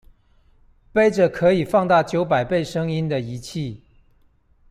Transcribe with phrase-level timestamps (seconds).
[0.95, 3.83] 揹著可以放大九百倍聲音的儀器